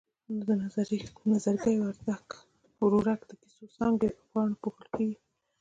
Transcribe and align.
نو 0.33 0.39
د 0.49 0.51
نظرګي 0.63 1.75
ورورک 2.81 3.21
د 3.25 3.31
کیسو 3.41 3.63
څانګې 3.77 4.09
په 4.17 4.23
پاڼو 4.31 4.55
پوښل 4.63 4.85
کېږي. 4.95 5.17